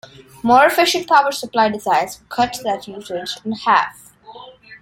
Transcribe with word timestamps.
More 0.41 0.65
efficient 0.65 1.07
power 1.07 1.31
supply 1.31 1.69
designs 1.69 2.15
could 2.27 2.53
cut 2.53 2.59
that 2.63 2.87
usage 2.87 3.33
in 3.45 3.51
half. 3.51 4.13